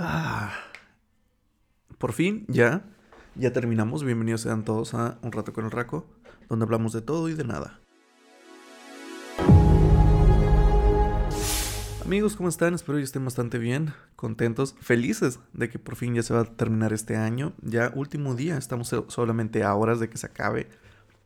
[0.00, 0.52] Ah,
[1.98, 2.84] por fin, ya,
[3.34, 4.04] ya terminamos.
[4.04, 6.06] Bienvenidos sean todos a Un Rato con el Raco,
[6.48, 7.80] donde hablamos de todo y de nada.
[12.04, 12.74] Amigos, ¿cómo están?
[12.74, 16.44] Espero que estén bastante bien, contentos, felices de que por fin ya se va a
[16.44, 17.54] terminar este año.
[17.60, 20.68] Ya último día, estamos solamente a horas de que se acabe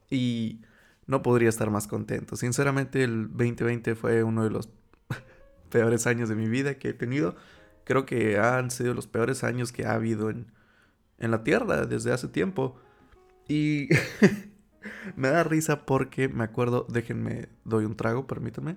[0.08, 0.62] y
[1.06, 2.36] no podría estar más contento.
[2.36, 4.70] Sinceramente, el 2020 fue uno de los
[5.68, 7.36] peores años de mi vida que he tenido
[7.84, 10.46] creo que han sido los peores años que ha habido en,
[11.18, 12.76] la Tierra desde hace tiempo.
[13.48, 13.88] Y
[15.16, 18.76] me da risa porque me acuerdo, déjenme, doy un trago, permítanme.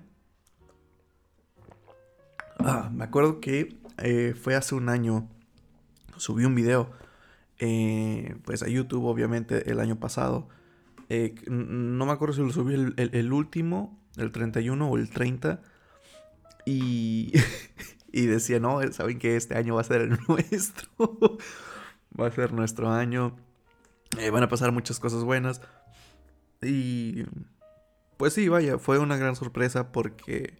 [2.58, 5.28] Ah, me acuerdo que eh, fue hace un año,
[6.16, 6.90] subí un video,
[7.58, 10.48] eh, pues a YouTube obviamente el año pasado.
[11.08, 15.60] Eh, no me acuerdo si lo subí el, el último, el 31 o el 30.
[16.64, 17.32] Y
[18.16, 21.36] y decía, no, saben que este año va a ser el nuestro,
[22.18, 23.36] va a ser nuestro año,
[24.18, 25.60] eh, van a pasar muchas cosas buenas.
[26.62, 27.24] Y
[28.16, 30.58] pues sí, vaya, fue una gran sorpresa porque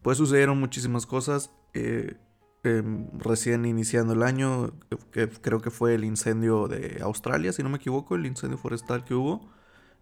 [0.00, 1.50] pues sucedieron muchísimas cosas.
[1.74, 2.14] Eh,
[2.62, 4.72] em, recién iniciando el año,
[5.12, 9.04] que creo que fue el incendio de Australia, si no me equivoco, el incendio forestal
[9.04, 9.52] que hubo.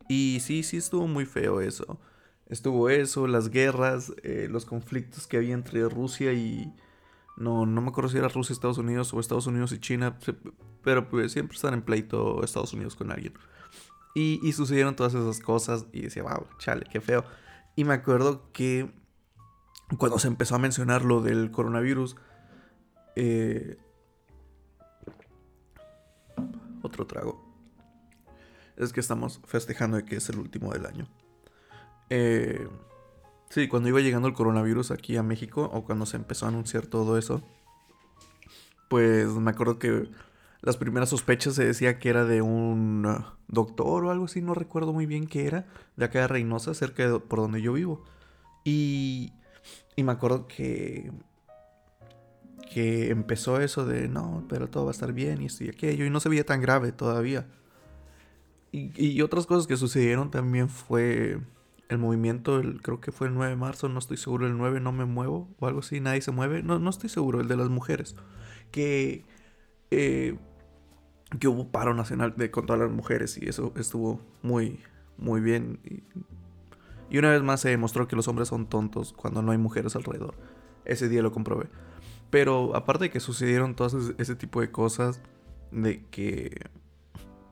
[0.09, 1.99] Y sí, sí estuvo muy feo eso.
[2.47, 6.73] Estuvo eso, las guerras, eh, los conflictos que había entre Rusia y,
[7.37, 10.19] no, no me acuerdo si era Rusia, Estados Unidos o Estados Unidos y China,
[10.83, 13.35] pero pues siempre están en pleito Estados Unidos con alguien.
[14.15, 17.25] Y, sucedieron todas esas cosas y decía, wow, chale, qué feo.
[17.77, 18.93] Y me acuerdo que
[19.97, 22.17] cuando se empezó a mencionar lo del coronavirus,
[23.17, 23.79] eh,
[26.83, 27.43] otro trago.
[28.77, 31.09] Es que estamos festejando de que es el último del año.
[32.11, 32.69] Eh,
[33.53, 36.87] Sí, cuando iba llegando el coronavirus aquí a México, o cuando se empezó a anunciar
[36.87, 37.43] todo eso,
[38.89, 40.09] pues me acuerdo que
[40.63, 44.55] las primeras sospechas se decía que era de un uh, doctor o algo así, no
[44.55, 48.03] recuerdo muy bien qué era, de acá de Reynosa, cerca de por donde yo vivo.
[48.65, 49.35] Y,
[49.97, 51.13] y me acuerdo que,
[52.73, 56.07] que empezó eso de, no, pero todo va a estar bien y esto y aquello,
[56.07, 57.47] y no se veía tan grave todavía.
[58.71, 61.39] Y, y otras cosas que sucedieron también fue
[61.93, 64.81] el movimiento, el, creo que fue el 9 de marzo, no estoy seguro, el 9
[64.81, 67.57] no me muevo o algo así, nadie se mueve, no, no estoy seguro, el de
[67.57, 68.17] las mujeres,
[68.71, 69.25] que,
[69.91, 70.37] eh,
[71.39, 74.81] que hubo paro nacional de, con todas las mujeres y eso estuvo muy,
[75.19, 75.81] muy bien.
[75.85, 79.95] Y, una vez más se demostró que los hombres son tontos cuando no hay mujeres
[79.97, 80.35] alrededor.
[80.87, 81.69] Ese día lo comprobé.
[82.31, 85.21] Pero aparte de que sucedieron todas ese tipo de cosas,
[85.71, 86.71] de que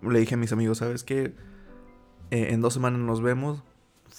[0.02, 1.34] le dije a mis amigos, ¿sabes qué?
[2.30, 3.62] Eh, en dos semanas nos vemos,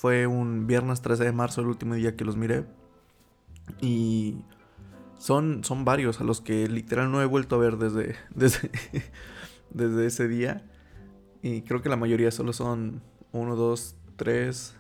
[0.01, 2.65] fue un viernes 13 de marzo, el último día que los miré.
[3.81, 4.43] Y
[5.19, 8.71] son, son varios a los que literal no he vuelto a ver desde, desde,
[9.69, 10.67] desde ese día.
[11.43, 14.75] Y creo que la mayoría solo son uno, dos, tres.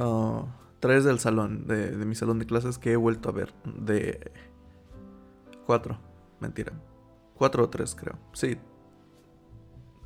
[0.00, 0.46] Uh,
[0.80, 3.54] tres del salón, de, de, mi salón de clases que he vuelto a ver.
[3.64, 4.32] De
[5.64, 5.96] cuatro,
[6.40, 6.72] mentira.
[7.36, 8.18] Cuatro o tres, creo.
[8.32, 8.58] Sí,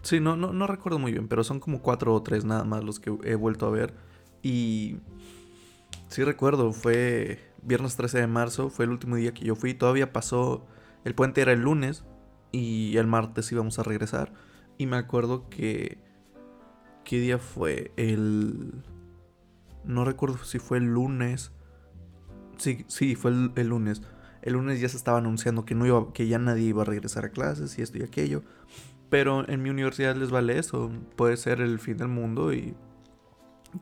[0.04, 2.84] Sí, no, no, no recuerdo muy bien, pero son como cuatro o tres nada más
[2.84, 3.94] los que he vuelto a ver.
[4.42, 4.98] Y
[6.09, 9.75] sí recuerdo, fue viernes 13 de marzo, fue el último día que yo fui.
[9.75, 10.66] Todavía pasó,
[11.04, 12.04] el puente era el lunes
[12.53, 14.32] y el martes íbamos a regresar.
[14.78, 15.98] Y me acuerdo que...
[17.04, 17.92] ¿Qué día fue?
[17.97, 18.84] El...
[19.84, 21.53] No recuerdo si fue el lunes.
[22.59, 24.03] Sí, sí, fue el, lunes.
[24.42, 27.25] El lunes ya se estaba anunciando que, no iba, que ya nadie iba a regresar
[27.25, 28.42] a clases y esto y aquello.
[29.14, 30.91] Pero en mi universidad les vale eso.
[31.14, 32.75] Puede ser el fin del mundo y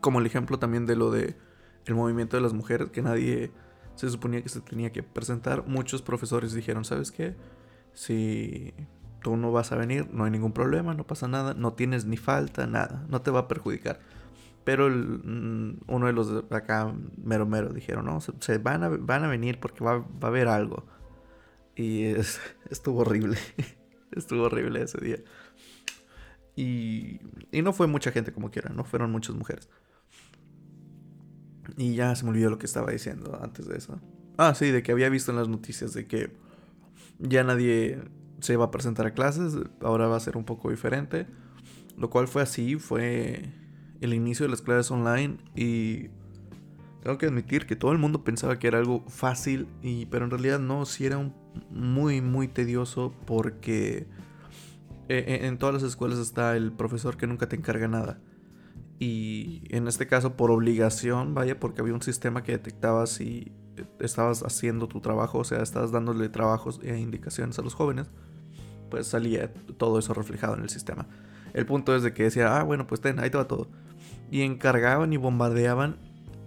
[0.03, 1.38] como el ejemplo también de lo de
[1.87, 3.50] el movimiento de las mujeres que nadie
[3.94, 5.66] se suponía que se tenía que presentar.
[5.66, 7.34] Muchos profesores dijeron, ¿sabes qué?
[7.94, 8.75] Si
[9.22, 12.19] tú no vas a venir, no hay ningún problema, no pasa nada, no tienes ni
[12.19, 14.00] falta, nada, no te va a perjudicar.
[14.65, 19.25] Pero mm, uno de los de acá, mero mero, dijeron, no, se, van, a, van
[19.25, 20.84] a venir porque va, va a haber algo.
[21.74, 22.04] Y
[22.71, 23.39] estuvo horrible.
[24.16, 25.18] Estuvo horrible ese día.
[26.56, 27.20] Y,
[27.50, 29.68] y no fue mucha gente como quiera, no fueron muchas mujeres.
[31.76, 34.00] Y ya se me olvidó lo que estaba diciendo antes de eso.
[34.36, 36.30] Ah, sí, de que había visto en las noticias de que
[37.18, 38.03] ya nadie
[38.41, 41.26] se va a presentar a clases, ahora va a ser un poco diferente.
[41.97, 43.50] Lo cual fue así, fue
[44.00, 46.09] el inicio de las clases online y
[47.03, 50.31] tengo que admitir que todo el mundo pensaba que era algo fácil, y, pero en
[50.31, 51.33] realidad no, sí era
[51.71, 54.07] muy, muy tedioso porque
[55.09, 58.21] eh, eh, en todas las escuelas está el profesor que nunca te encarga nada.
[58.99, 63.51] Y en este caso por obligación, vaya, porque había un sistema que detectaba si
[63.98, 68.10] estabas haciendo tu trabajo, o sea, estabas dándole trabajos e indicaciones a los jóvenes,
[68.91, 71.09] pues salía todo eso reflejado en el sistema.
[71.53, 73.69] El punto es de que decía, ah, bueno, pues ten, ahí te va todo.
[74.31, 75.97] Y encargaban y bombardeaban.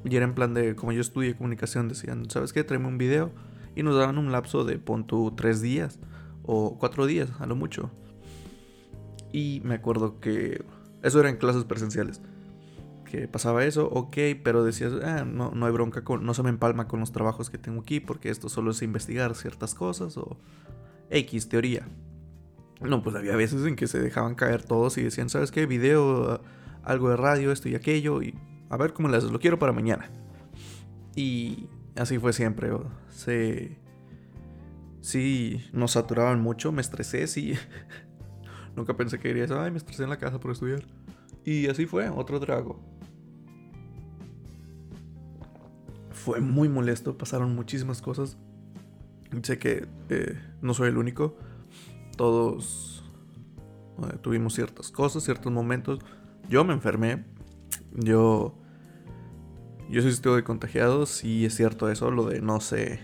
[0.05, 2.63] Y era en plan de, como yo estudié comunicación, decían, ¿sabes qué?
[2.63, 3.31] Tráeme un video.
[3.75, 5.99] Y nos daban un lapso de, pon tú, tres días.
[6.43, 7.91] O cuatro días, a lo mucho.
[9.33, 10.63] Y me acuerdo que
[11.01, 12.21] eso era en clases presenciales.
[13.03, 16.49] Que pasaba eso, ok, pero decías, ah, no, no hay bronca, con, no se me
[16.49, 20.37] empalma con los trabajos que tengo aquí porque esto solo es investigar ciertas cosas o
[21.09, 21.87] X teoría.
[22.81, 25.65] No, pues había veces en que se dejaban caer todos y decían, ¿sabes qué?
[25.65, 26.41] Video,
[26.83, 28.35] algo de radio, esto y aquello, y
[28.75, 30.09] a ver cómo lo quiero para mañana.
[31.15, 32.69] Y así fue siempre.
[33.09, 33.77] Se.
[35.01, 37.53] Sí, nos saturaban mucho, me estresé, sí.
[38.75, 40.83] Nunca pensé que iría eso, ay, me estresé en la casa por estudiar.
[41.43, 42.79] Y así fue, otro trago.
[46.11, 48.37] Fue muy molesto, pasaron muchísimas cosas.
[49.43, 51.37] Sé que eh, no soy el único
[52.15, 53.03] todos
[54.03, 55.99] eh, tuvimos ciertas cosas, ciertos momentos.
[56.49, 57.25] Yo me enfermé.
[57.93, 58.57] Yo.
[59.89, 61.05] Yo soy estuve de contagiado.
[61.05, 62.11] Sí, es cierto eso.
[62.11, 62.99] Lo de no sé.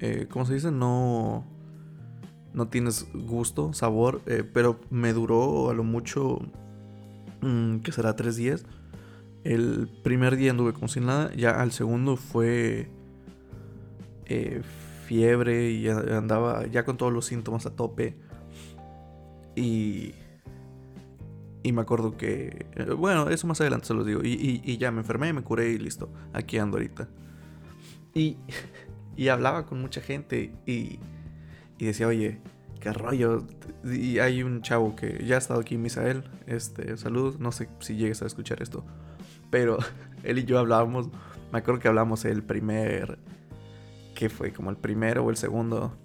[0.00, 0.70] Eh, ¿Cómo se dice?
[0.70, 1.44] No.
[2.52, 4.20] No tienes gusto, sabor.
[4.26, 6.40] Eh, pero me duró a lo mucho.
[7.40, 8.64] Mm, que será tres días.
[9.44, 11.32] El primer día anduve como sin nada.
[11.34, 12.88] Ya al segundo fue.
[14.26, 14.62] Eh,
[15.06, 18.16] fiebre y andaba ya con todos los síntomas a tope.
[19.56, 20.14] Y.
[21.64, 22.66] Y me acuerdo que.
[22.74, 24.20] Eh, bueno, eso más adelante se los digo.
[24.22, 26.12] Y, ya me enfermé, me curé y listo.
[26.32, 27.08] Aquí ando ahorita.
[28.14, 28.36] Y.
[29.16, 30.98] Y hablaba con mucha gente y.
[31.78, 32.40] Y decía, oye,
[32.80, 33.46] qué rollo.
[33.84, 36.24] Y hay un chavo que ya ha estado aquí, Misael.
[36.48, 37.38] Este, saludos.
[37.38, 38.84] No sé si llegues a escuchar esto.
[39.50, 39.78] Pero
[40.24, 41.10] él y yo hablábamos.
[41.52, 43.18] Me acuerdo que hablamos el primer
[44.16, 45.96] que fue como el primero o el segundo,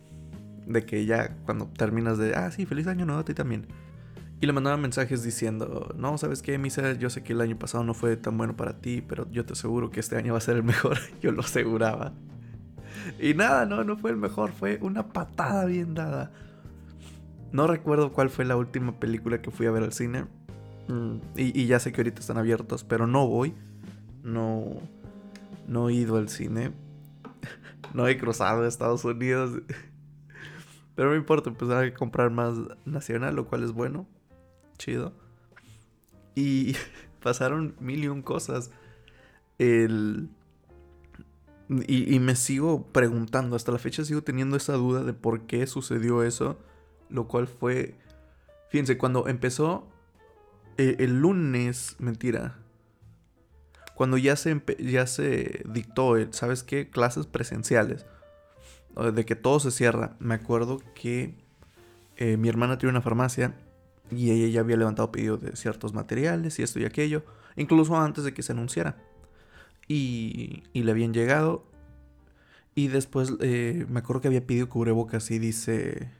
[0.65, 3.67] de que ya cuando terminas de, ah, sí, feliz año nuevo a ti también.
[4.41, 6.93] Y le mandaba mensajes diciendo, no, ¿sabes qué, Misa?
[6.93, 9.53] Yo sé que el año pasado no fue tan bueno para ti, pero yo te
[9.53, 10.97] aseguro que este año va a ser el mejor.
[11.21, 12.13] yo lo aseguraba.
[13.19, 16.31] Y nada, no, no fue el mejor, fue una patada bien dada.
[17.51, 20.25] No recuerdo cuál fue la última película que fui a ver al cine.
[20.87, 23.53] Mm, y, ya sé que ahorita están abiertos, pero no voy.
[24.23, 24.65] No,
[25.67, 26.73] no he ido al cine
[27.93, 29.61] no he cruzado Estados Unidos.
[30.95, 34.05] Pero no importa, pues hay que comprar más nacional, lo cual es bueno.
[34.79, 35.13] Chido.
[36.33, 36.75] Y
[37.21, 38.71] pasaron mil y un cosas.
[39.59, 40.29] El...
[41.87, 45.67] Y, y, me sigo preguntando, hasta la fecha sigo teniendo esa duda de por qué
[45.67, 46.57] sucedió eso.
[47.09, 47.95] Lo cual fue...
[48.71, 49.87] Fíjense, cuando empezó
[50.79, 52.57] eh, el lunes, mentira,
[53.95, 56.89] cuando ya se, ya se dictó, ¿sabes qué?
[56.89, 58.05] Clases presenciales,
[59.13, 60.15] de que todo se cierra.
[60.19, 61.35] Me acuerdo que
[62.15, 63.57] eh, mi hermana tiene una farmacia
[64.11, 67.23] y ella ya había levantado pedido de ciertos materiales y esto y aquello,
[67.55, 68.97] incluso antes de que se anunciara.
[69.87, 71.65] Y, y le habían llegado.
[72.75, 76.11] Y después eh, me acuerdo que había pedido cubrebocas y dice...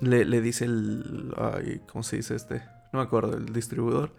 [0.00, 1.34] Le, dice el...
[1.36, 2.62] Ay, ¿Cómo se dice este?
[2.92, 4.12] No me acuerdo, el distribuidor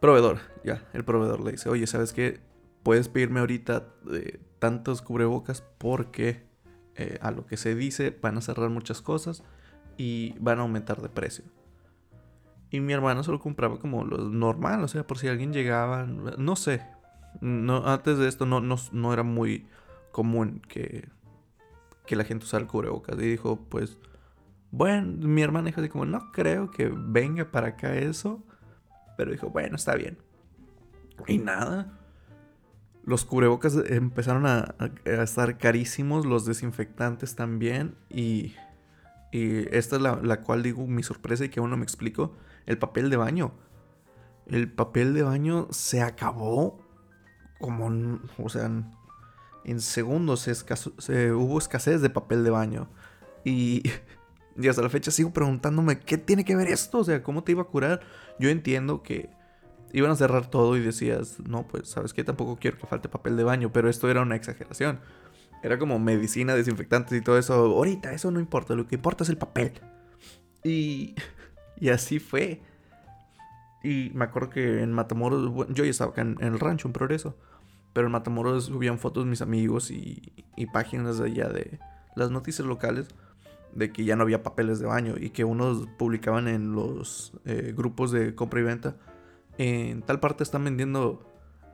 [0.00, 2.40] Proveedor, ya, el proveedor le dice, oye, ¿sabes qué?
[2.84, 6.46] Puedes pedirme ahorita eh, tantos cubrebocas porque
[6.94, 9.42] eh, a lo que se dice van a cerrar muchas cosas
[9.98, 11.44] y van a aumentar de precio.
[12.70, 16.56] Y mi hermano solo compraba como lo normal, o sea, por si alguien llegaba, no
[16.56, 16.82] sé.
[17.40, 19.66] No, antes de esto no, no, era muy
[20.12, 21.08] común que,
[22.06, 23.16] que la gente usara el cubrebocas.
[23.18, 23.98] Y dijo, pues,
[24.70, 28.42] bueno, mi hermana dijo así como, no creo que venga para acá eso.
[29.16, 30.18] Pero dijo, bueno, está bien.
[31.26, 31.98] Y nada.
[33.04, 34.74] Los cubrebocas empezaron a,
[35.04, 37.96] estar carísimos, los desinfectantes también.
[38.10, 38.54] Y,
[39.30, 42.34] y esta es la, cual digo mi sorpresa y que aún no me explico.
[42.66, 43.52] El papel de baño.
[44.46, 46.78] El papel de baño se acabó
[47.60, 48.70] como, o sea,
[49.64, 50.40] en segundos
[50.98, 52.88] se hubo escasez de papel de baño.
[53.44, 53.82] Y
[54.58, 56.98] y hasta la fecha sigo preguntándome, ¿qué tiene que ver esto?
[56.98, 58.00] O sea, ¿cómo te iba a curar?
[58.40, 59.30] Yo entiendo que
[59.92, 62.24] iban a cerrar todo y decías, no, pues, ¿sabes qué?
[62.24, 64.98] Tampoco quiero que falte papel de baño, pero esto era una exageración.
[65.62, 67.54] Era como medicina, desinfectantes y todo eso.
[67.54, 69.72] Ahorita eso no importa, lo que importa es el papel.
[70.64, 71.14] Y,
[71.76, 72.60] y así fue.
[73.82, 77.36] Y me acuerdo que en Matamoros, yo ya estaba acá en, el rancho, en Progreso.
[77.92, 81.78] Pero en Matamoros subían fotos mis amigos y, y páginas de allá de
[82.14, 83.08] las noticias locales
[83.74, 87.72] de que ya no había papeles de baño y que unos publicaban en los eh,
[87.76, 88.96] grupos de compra y venta.
[89.56, 91.26] En tal parte están vendiendo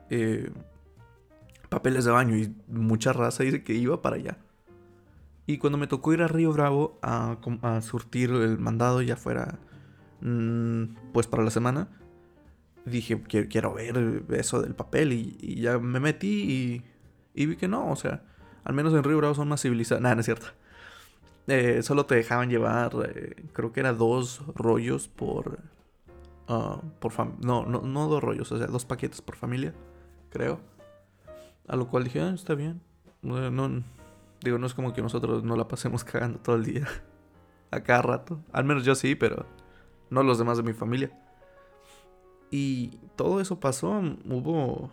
[0.09, 0.51] eh,
[1.67, 4.37] papeles de baño y mucha raza dice que iba para allá.
[5.47, 7.37] Y cuando me tocó ir a Río Bravo a,
[7.81, 9.59] surtir el mandado ya fuera
[10.21, 11.87] mm, pues para la semana,
[12.85, 16.83] dije quiero, ver eso del papel y, ya me metí
[17.35, 18.23] y, vi que no, o sea,
[18.63, 20.01] al menos en Río Bravo son más civilizados.
[20.01, 20.47] Nada, no es cierto.
[21.47, 25.59] Eh, solo te dejaban llevar, eh, creo que era dos rollos por...
[26.47, 29.73] Ah, por no, no, no dos rollos, o sea, dos paquetes por familia,
[30.29, 30.59] creo.
[31.67, 32.81] A lo cual dije, ah, está bien.
[33.21, 33.83] No,
[34.41, 36.87] digo, no es como que nosotros no la pasemos cagando todo el día.
[37.71, 38.39] A cada rato.
[38.51, 39.45] Al menos yo sí, pero
[40.09, 41.11] no los demás de mi familia.
[42.51, 44.01] Y todo eso pasó.
[44.25, 44.91] Hubo.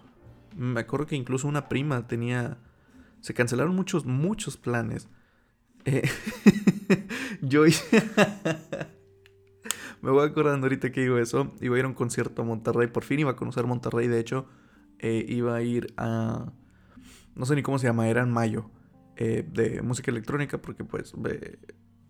[0.57, 2.57] Me acuerdo que incluso una prima tenía.
[3.21, 5.09] Se cancelaron muchos, muchos planes.
[5.85, 6.09] Eh,
[7.43, 7.65] yo
[10.01, 11.53] Me voy acordando ahorita que digo eso.
[11.61, 12.89] Iba a ir a un concierto a Monterrey.
[12.89, 14.09] Por fin iba a conocer Monterrey.
[14.09, 14.47] De hecho,
[14.99, 16.53] eh, iba a ir a
[17.35, 18.71] no sé ni cómo se llama, era en mayo,
[19.17, 21.15] eh, de música electrónica, porque pues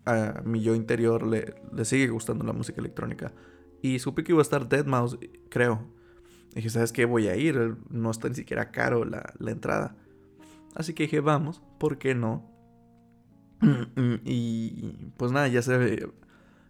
[0.05, 3.33] a mi yo interior le, sigue gustando la música electrónica.
[3.81, 5.17] Y supe que iba a estar Dead Mouse,
[5.49, 5.87] creo.
[6.55, 7.05] dije, ¿sabes qué?
[7.05, 9.95] Voy a ir, no está ni siquiera caro la, la entrada.
[10.75, 12.49] Así que dije, vamos, ¿por qué no?
[14.25, 16.07] y pues nada, ya se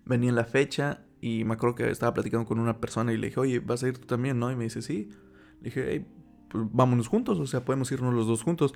[0.05, 3.39] venía la fecha y me acuerdo que estaba platicando con una persona y le dije,
[3.39, 4.51] oye, ¿vas a ir tú también, no?
[4.51, 5.09] Y me dice, sí.
[5.61, 6.05] Le dije, hey,
[6.53, 8.73] vámonos juntos, o sea, podemos irnos los dos juntos.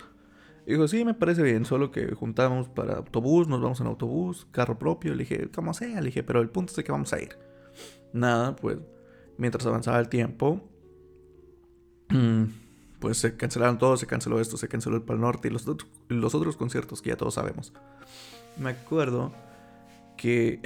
[0.66, 4.48] Y dijo, sí, me parece bien, solo que juntamos para autobús, nos vamos en autobús,
[4.52, 5.14] carro propio.
[5.16, 7.38] Le dije, como sea, le dije, pero el punto es que vamos a ir.
[8.12, 8.78] Nada, pues,
[9.38, 10.62] mientras avanzaba el tiempo,
[13.00, 15.66] pues se cancelaron todos, se canceló esto, se canceló el Pal Norte y los,
[16.10, 17.72] los otros conciertos que ya todos sabemos.
[18.58, 19.32] Me acuerdo
[20.18, 20.62] que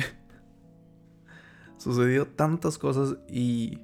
[1.78, 3.80] sucedió tantas cosas y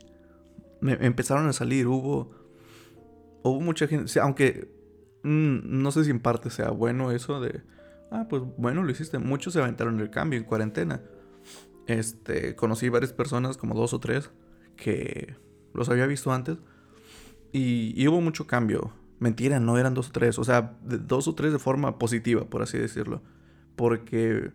[0.81, 2.31] empezaron a salir, hubo
[3.47, 4.69] hubo mucha gente, aunque
[5.23, 7.61] mm, no sé si en parte sea bueno eso de,
[8.11, 9.19] ah, pues bueno, lo hiciste.
[9.19, 11.01] Muchos se aventaron el cambio en cuarentena.
[11.87, 14.29] Este, conocí varias personas, como dos o tres,
[14.75, 15.35] que
[15.73, 16.57] los había visto antes.
[17.51, 18.91] Y, hubo mucho cambio.
[19.19, 20.37] Mentira, no eran dos o tres.
[20.37, 23.21] O sea, dos o tres de forma positiva, por así decirlo.
[23.75, 24.51] Porque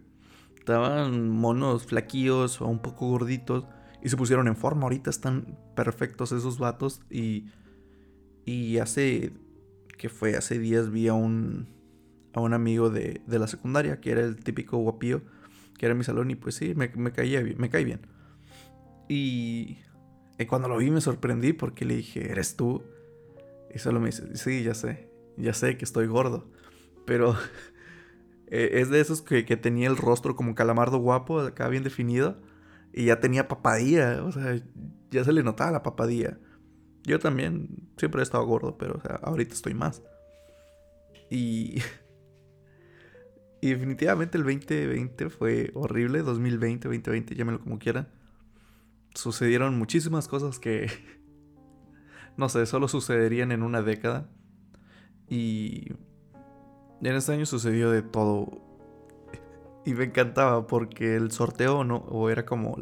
[0.59, 3.65] estaban monos flaquillos o un poco gorditos.
[4.03, 4.85] Y se pusieron en forma.
[4.85, 7.01] Ahorita están perfectos esos vatos.
[7.11, 7.47] Y
[8.45, 9.33] y hace,
[9.99, 11.69] que fue hace días, vi a un,
[12.33, 15.23] a un amigo de, de la secundaria, que era el típico guapío,
[15.79, 18.01] que era en mi salón, y pues sí, me, me caía bien, me cae bien.
[19.09, 19.79] Y,
[20.49, 22.83] cuando lo vi me sorprendí porque le dije, ¿eres tú?
[23.73, 26.51] Y solo me dice, sí, ya sé, ya sé que estoy gordo,
[27.07, 27.37] pero
[28.49, 32.41] e, es de esos que, que, tenía el rostro como calamardo guapo, acá bien definido,
[32.93, 34.61] y ya tenía papadilla, o sea,
[35.13, 36.39] ya se le notaba la papadilla.
[37.05, 40.03] Yo también siempre he estado gordo, pero ahorita estoy más.
[41.31, 41.83] Y,
[43.61, 48.09] y definitivamente el 2020 fue horrible, 2020, 2020, llámelo como quieran.
[49.15, 50.89] Sucedieron muchísimas cosas que,
[52.37, 54.29] no sé, solo sucederían en una década.
[55.29, 55.93] Y
[57.01, 58.61] en este año sucedió de todo.
[59.85, 62.79] Y me encantaba porque el sorteo no, o era como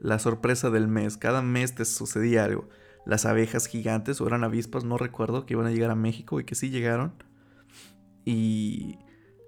[0.00, 1.16] la sorpresa del mes.
[1.16, 2.68] Cada mes te sucedía algo
[3.06, 6.44] las abejas gigantes o eran avispas, no recuerdo, que iban a llegar a México y
[6.44, 7.14] que sí llegaron.
[8.24, 8.98] Y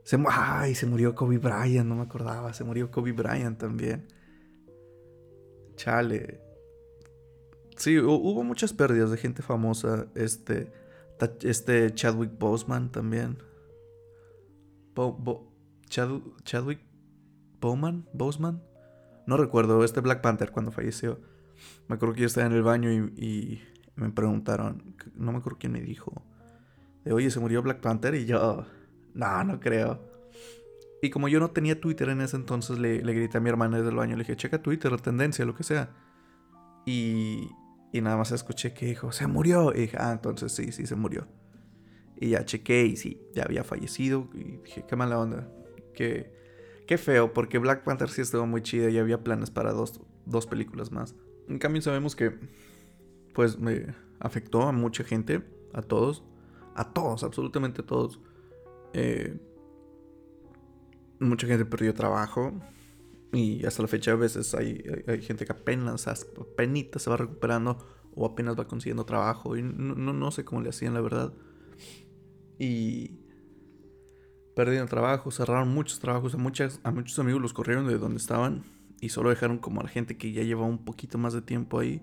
[0.04, 4.08] se, ay, se murió Kobe Bryant, no me acordaba, se murió Kobe Bryant también.
[5.76, 6.40] Chale.
[7.76, 10.06] Sí, hubo muchas pérdidas de gente famosa.
[10.14, 10.72] Este,
[11.42, 13.38] este Chadwick Boseman también.
[15.88, 16.80] Chadwick
[17.60, 18.62] Bowman, Boseman.
[19.26, 21.20] No recuerdo, este Black Panther cuando falleció.
[21.88, 23.62] Me acuerdo que yo estaba en el baño y,
[23.94, 26.22] me preguntaron, no me acuerdo quién me dijo,
[27.04, 28.64] de oye, se murió Black Panther y yo,
[29.14, 30.00] no, no creo.
[31.02, 33.78] Y como yo no tenía Twitter en ese entonces, le, le grité a mi hermana
[33.78, 35.90] desde el baño, le dije, checa Twitter, tendencia, lo que sea.
[36.86, 37.50] Y,
[37.92, 39.72] y nada más escuché que dijo, se murió.
[39.74, 41.26] Y dije, ah, entonces sí, sí, se murió.
[42.16, 44.28] Y ya chequé y sí, ya había fallecido.
[44.32, 45.48] Y dije, qué mala onda.
[45.92, 46.32] Qué,
[46.86, 50.46] qué feo, porque Black Panther sí estuvo muy chido y había planes para dos, dos
[50.46, 51.16] películas más.
[51.52, 52.32] En cambio sabemos que
[53.34, 55.42] pues me afectó a mucha gente,
[55.74, 56.24] a todos,
[56.74, 58.20] a todos, absolutamente todos.
[58.94, 59.38] Eh,
[61.20, 62.54] mucha gente perdió trabajo
[63.32, 64.82] y hasta la fecha a veces hay,
[65.20, 67.76] gente que apenas, apenas se va recuperando
[68.14, 71.34] o apenas va consiguiendo trabajo y no, no, sé cómo le hacían la verdad.
[72.58, 73.18] Y
[74.56, 76.38] perdieron trabajo, cerraron muchos trabajos, a,
[76.88, 78.64] a muchos amigos los corrieron de donde estaban
[79.02, 81.80] y solo dejaron como a la gente que ya lleva un poquito más de tiempo
[81.80, 82.00] ahí.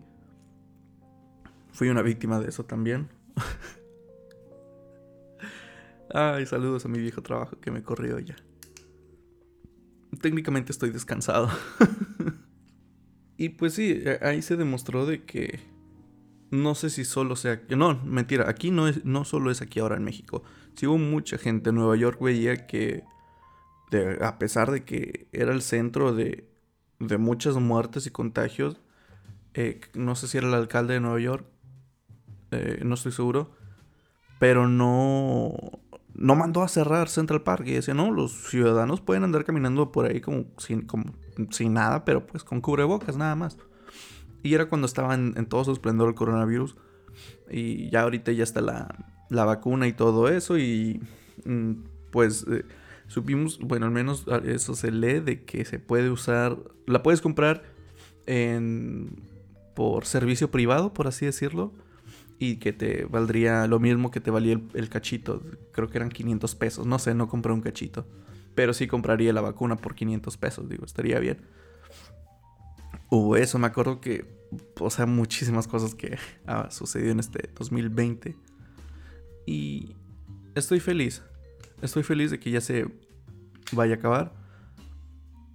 [1.71, 3.07] Fui una víctima de eso también.
[6.13, 8.35] Ay, saludos a mi viejo trabajo que me corrió ya.
[10.21, 11.49] Técnicamente estoy descansado.
[13.37, 15.61] y pues sí, ahí se demostró de que
[16.51, 17.61] no sé si solo sea.
[17.69, 20.43] No, mentira, aquí no, es, no solo es aquí ahora en México.
[20.75, 23.05] Si hubo mucha gente en Nueva York, veía que,
[24.19, 26.48] a pesar de que era el centro de,
[26.99, 28.79] de muchas muertes y contagios,
[29.53, 31.45] eh, no sé si era el alcalde de Nueva York,
[32.51, 33.51] eh, no estoy seguro,
[34.39, 35.53] pero no,
[36.13, 40.05] no mandó a cerrar Central Park y decía, no, los ciudadanos pueden andar caminando por
[40.05, 41.13] ahí como sin, como,
[41.51, 43.57] sin nada, pero pues con cubrebocas nada más.
[44.43, 46.75] Y era cuando estaban en todo su esplendor el coronavirus.
[47.51, 48.95] Y ya ahorita ya está la,
[49.29, 50.57] la vacuna y todo eso.
[50.57, 51.01] Y
[51.45, 51.71] mm,
[52.11, 52.63] pues eh,
[53.09, 57.63] supimos, bueno, al menos eso se lee de que se puede usar, la puedes comprar
[58.25, 59.21] en,
[59.75, 61.73] por servicio privado, por así decirlo.
[62.41, 65.43] Y que te valdría lo mismo que te valía el, el cachito.
[65.73, 66.85] Creo que eran 500 pesos.
[66.85, 68.07] No sé, no compré un cachito.
[68.55, 70.69] Pero sí compraría la vacuna por 500 pesos.
[70.69, 71.39] Digo, estaría bien
[73.09, 73.59] hubo eso.
[73.59, 74.25] Me acuerdo que,
[74.79, 78.35] o sea, muchísimas cosas que ha sucedido en este 2020.
[79.45, 79.95] Y
[80.55, 81.23] estoy feliz.
[81.81, 82.87] Estoy feliz de que ya se
[83.71, 84.33] vaya a acabar.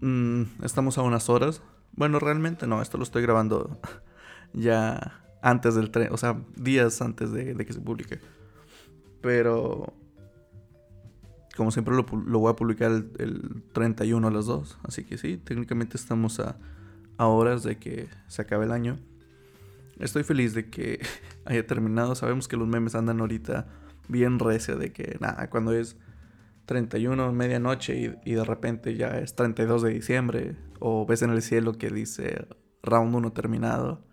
[0.00, 1.62] Mm, estamos a unas horas.
[1.92, 3.78] Bueno, realmente no, esto lo estoy grabando
[4.52, 8.20] ya antes del tren, o sea, días antes de, que se publique.
[9.20, 9.92] Pero,
[11.56, 14.78] como siempre, lo, voy a publicar el, el 31 a las 2.
[14.84, 16.56] Así que sí, técnicamente estamos a
[17.16, 18.98] a horas de que se acabe el año.
[19.98, 21.00] Estoy feliz de que
[21.44, 22.14] haya terminado.
[22.14, 23.66] Sabemos que los memes andan ahorita
[24.08, 25.96] bien recio de que nada, cuando es
[26.66, 31.42] 31, medianoche y, y de repente ya es 32 de diciembre o ves en el
[31.42, 32.46] cielo que dice
[32.82, 34.04] round 1 terminado.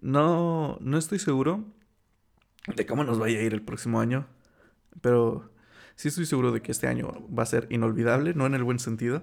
[0.00, 1.64] No, no estoy seguro
[2.74, 4.26] de cómo nos vaya a ir el próximo año,
[5.00, 5.52] pero
[5.96, 8.78] sí estoy seguro de que este año va a ser inolvidable, no en el buen
[8.78, 9.22] sentido.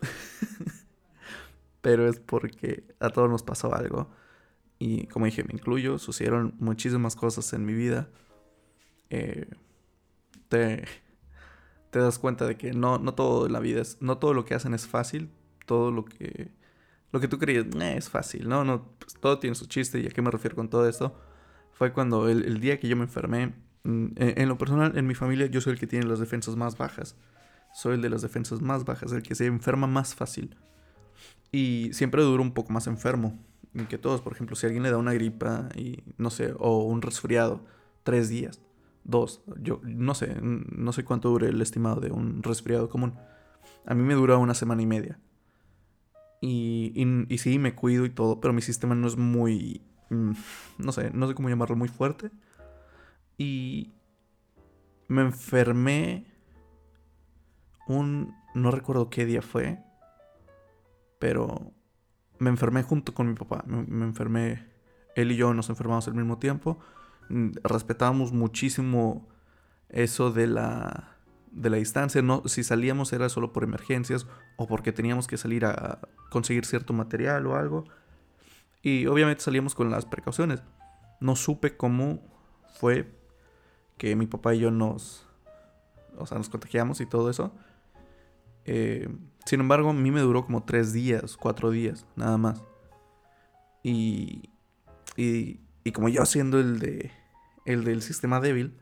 [1.80, 4.10] pero es porque a todos nos pasó algo.
[4.78, 8.08] Y como dije, me incluyo, sucedieron muchísimas cosas en mi vida.
[9.10, 9.48] Eh,
[10.48, 10.84] te,
[11.96, 14.52] te das cuenta de que no, no todo la vida es, no todo lo que
[14.52, 15.30] hacen es fácil,
[15.64, 16.52] todo lo que,
[17.10, 20.06] lo que tú creías eh, es fácil, no, no, pues, todo tiene su chiste y
[20.06, 21.18] a qué me refiero con todo esto.
[21.72, 23.54] Fue cuando el, día que yo me enfermé,
[23.84, 26.54] mm, en, en, lo personal, en mi familia, yo soy el que tiene las defensas
[26.54, 27.16] más bajas.
[27.72, 30.54] Soy el de las defensas más bajas, el que se enferma más fácil.
[31.50, 33.38] Y siempre duro un poco más enfermo
[33.88, 34.20] que todos.
[34.20, 37.64] Por ejemplo, si alguien le da una gripa y no sé, o un resfriado,
[38.02, 38.60] tres días,
[39.06, 43.14] dos, yo no sé, no sé cuánto dure el estimado de un resfriado común.
[43.86, 45.18] A mí me dura una semana y media.
[46.40, 46.92] Y,
[47.28, 50.32] y, sí, me cuido y todo, pero mi sistema no es muy, mm,
[50.78, 52.30] no sé, no sé cómo llamarlo, muy fuerte.
[53.38, 53.92] Y
[55.08, 56.26] me enfermé
[57.86, 59.78] un, no recuerdo qué día fue,
[61.18, 61.72] pero
[62.38, 63.64] me enfermé junto con mi papá.
[63.66, 64.66] Me, enfermé,
[65.14, 66.78] él y yo nos enfermamos al mismo tiempo.
[67.28, 69.28] Mm, respetábamos muchísimo
[69.88, 71.16] eso de la,
[71.52, 72.22] de la distancia.
[72.22, 76.92] No, si salíamos era solo por emergencias o porque teníamos que salir a conseguir cierto
[76.92, 77.84] material o algo.
[78.82, 80.62] Y obviamente salíamos con las precauciones.
[81.20, 82.20] No supe cómo
[82.78, 83.12] fue
[83.96, 85.26] que mi papá y yo nos,
[86.18, 87.52] o sea, nos contagiamos y todo eso.
[88.64, 89.08] Eh,
[89.44, 92.62] sin embargo, a mí me duró como tres días, cuatro días, nada más.
[93.82, 94.50] Y,
[95.16, 97.12] y, y como yo siendo el, de,
[97.64, 98.74] el del sistema débil,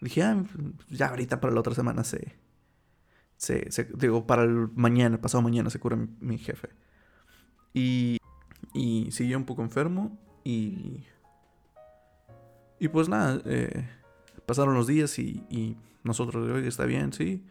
[0.00, 0.44] dije, ah,
[0.88, 2.36] ya ahorita para la otra semana se,
[3.36, 6.68] se, digo, para el mañana, pasado mañana se cura mi, jefe.
[7.74, 8.18] Y,
[8.74, 11.04] y siguió un poco enfermo y,
[12.78, 13.88] y pues nada, eh,
[14.46, 17.44] pasaron los días y, y nosotros, hoy está bien, sí.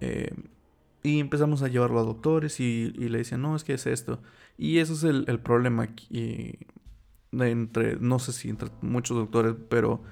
[0.00, 0.34] Eh,
[1.02, 4.20] y empezamos a llevarlo a doctores y, le decían, no, es que es esto.
[4.58, 6.58] Y eso es el, problema aquí,
[7.32, 10.02] entre, no sé si entre muchos doctores, pero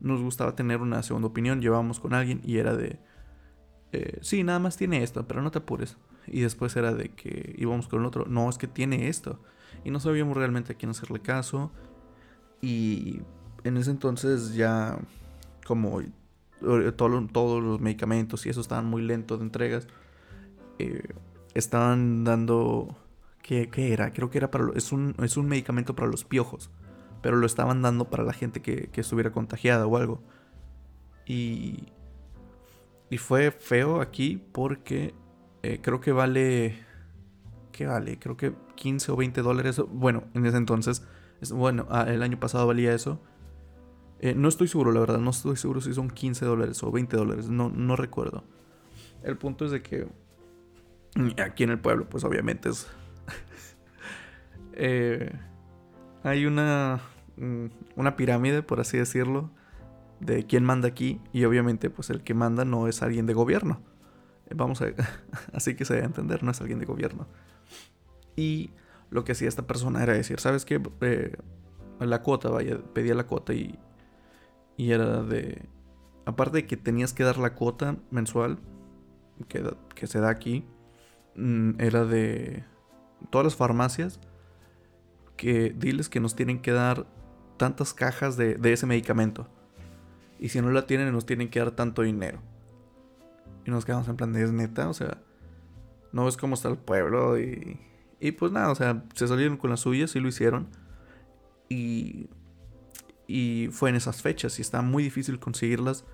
[0.00, 1.60] nos gustaba tener una segunda opinión.
[1.60, 2.98] Llevábamos con alguien y era de,
[3.92, 5.96] eh, sí, nada más tiene esto, pero no te apures.
[6.26, 9.40] Y después era de que íbamos con el otro, no, es que tiene esto.
[9.84, 11.70] Y no sabíamos realmente a quién hacerle caso.
[12.60, 13.20] Y
[13.64, 14.98] en ese entonces ya,
[15.66, 16.12] como eh,
[16.96, 19.86] todos los medicamentos y eso estaban muy lentos de entregas
[20.78, 21.02] eh,
[21.54, 22.96] estaban dando...
[23.48, 24.12] ¿qué, era?
[24.12, 24.66] Creo que era para...
[24.74, 26.70] Es un, es un medicamento para los piojos.
[27.22, 30.22] Pero lo estaban dando para la gente que, estuviera contagiada o algo.
[31.26, 31.88] Y...
[33.10, 35.14] Y fue feo aquí porque
[35.62, 36.78] eh, creo que vale...
[37.72, 38.18] ¿Qué vale?
[38.18, 39.80] Creo que 15 o 20 dólares.
[39.90, 41.06] Bueno, en ese entonces...
[41.50, 43.22] bueno, ah, el año pasado valía eso.
[44.20, 47.16] Eh, no estoy seguro, la verdad, no estoy seguro si son 15 dólares o 20
[47.16, 48.42] dólares, no, no recuerdo.
[49.22, 50.08] El punto es de que
[51.40, 52.88] aquí en el pueblo, pues obviamente es...
[54.80, 55.32] Eh,
[56.22, 57.00] hay una,
[57.36, 59.50] mm, una pirámide, por así decirlo,
[60.20, 63.82] de quién manda aquí y obviamente pues el que manda no es alguien de gobierno.
[64.54, 64.86] Vamos a...
[65.52, 67.26] así que se debe entender, no es alguien de gobierno.
[68.36, 68.70] Y
[69.10, 70.80] lo que hacía esta persona era decir, ¿sabes qué?
[71.00, 71.36] Eh,
[71.98, 73.78] la cuota, vaya, pedía la cuota y,
[74.76, 75.66] y era de...
[76.24, 78.58] Aparte de que tenías que dar la cuota mensual
[79.48, 79.64] que,
[79.94, 80.64] que se da aquí,
[81.34, 82.64] mm, era de
[83.30, 84.20] todas las farmacias
[85.38, 87.06] que diles que nos tienen que dar
[87.56, 89.48] tantas cajas de, de ese medicamento.
[90.38, 92.40] Y si no la tienen, nos tienen que dar tanto dinero.
[93.64, 95.22] Y nos quedamos en plan de es neta, o sea,
[96.12, 97.80] no ves cómo está el pueblo y,
[98.20, 100.68] y pues nada, o sea, se salieron con las suyas y lo hicieron.
[101.68, 102.28] Y,
[103.26, 106.04] y fue en esas fechas y estaba muy difícil conseguirlas.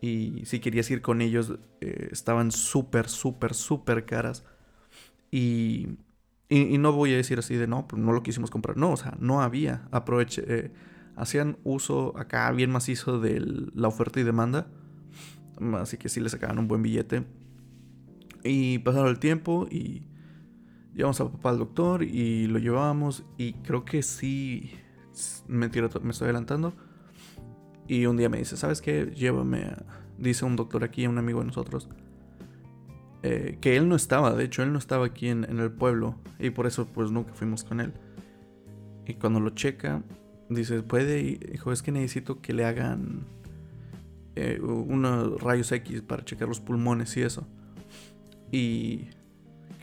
[0.00, 4.44] Y si querías ir con ellos, eh, estaban súper, súper, súper caras.
[5.30, 5.98] Y,
[6.48, 8.76] y, no voy a decir así de no, pues no lo quisimos comprar.
[8.76, 9.86] No, o sea, no había.
[9.90, 10.72] Aproveche, eh,
[11.14, 13.40] hacían uso acá bien macizo de
[13.74, 14.68] la oferta y demanda.
[15.74, 17.24] Así que sí le sacaban un buen billete.
[18.44, 20.04] Y pasaron el tiempo y
[20.94, 23.24] llevamos a papá al doctor y lo llevábamos.
[23.36, 24.72] Y creo que sí,
[25.48, 26.72] me, me estoy adelantando.
[27.86, 29.12] Y un día me dice, ¿sabes qué?
[29.14, 29.76] Llévame
[30.18, 31.88] Dice un doctor aquí, un amigo de nosotros.
[33.22, 36.16] Eh, que él no estaba, de hecho él no estaba aquí en, el pueblo.
[36.38, 37.92] Y por eso pues nunca fuimos con él.
[39.06, 40.02] Y cuando lo checa,
[40.48, 43.26] dice, puede, dijo, es que necesito que le hagan
[44.36, 47.46] eh, unos rayos X para checar los pulmones y eso.
[48.52, 49.08] Y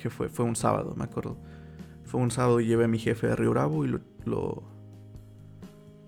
[0.01, 1.37] que fue, fue un sábado, me acuerdo.
[2.05, 4.63] Fue un sábado y llevé a mi jefe de Río Bravo y lo...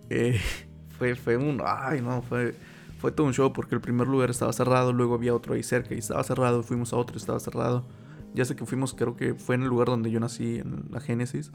[0.10, 0.40] eh,
[0.98, 1.62] fue, fue un...
[1.66, 2.56] Ay, no, fue,
[2.97, 5.93] fue todo un show porque el primer lugar estaba cerrado, luego había otro ahí cerca
[5.93, 7.86] y estaba cerrado, fuimos a otro y estaba cerrado.
[8.33, 10.99] Ya sé que fuimos, creo que fue en el lugar donde yo nací, en la
[10.99, 11.51] Génesis.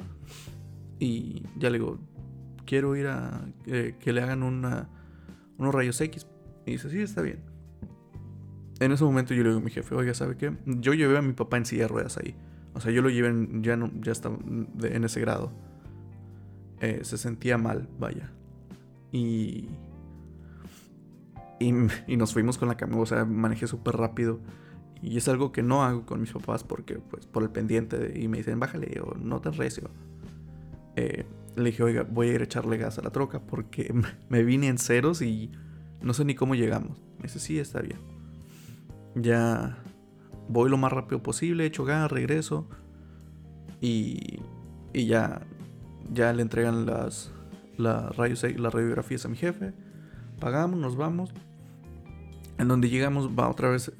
[0.98, 1.98] Y ya le digo,
[2.64, 4.88] quiero ir a eh, que le hagan una,
[5.58, 6.26] unos rayos X.
[6.66, 7.40] Y dice, sí, está bien.
[8.80, 10.56] En ese momento yo le digo a mi jefe, oiga, ¿sabe qué?
[10.66, 12.34] Yo llevé a mi papá en silla de ruedas ahí.
[12.74, 15.52] O sea, yo lo llevé, en, ya, no, ya está en ese grado.
[16.80, 18.32] Eh, se sentía mal, vaya.
[19.12, 19.68] Y,
[21.62, 24.40] y, nos fuimos con la camioneta, o sea, manejé súper rápido.
[25.00, 28.12] Y es algo que no hago con mis papás porque, pues, por el pendiente.
[28.18, 29.90] y me dicen, bájale o no te recio.
[30.96, 31.24] Eh,
[31.56, 33.92] le dije, oiga, voy a ir a echarle gas a la troca porque
[34.28, 35.50] me vine en ceros y
[36.00, 37.00] no sé ni cómo llegamos.
[37.16, 37.98] Me dice, sí, está bien.
[39.14, 39.78] Ya
[40.48, 42.68] voy lo más rápido posible, echo gas, regreso.
[43.80, 44.40] Y,
[44.92, 45.42] y ya,
[46.12, 47.32] ya le entregan las,
[47.76, 49.72] las, rayos, las radiografías a mi jefe.
[50.38, 51.32] Pagamos, nos vamos.
[52.62, 53.90] En donde llegamos va otra vez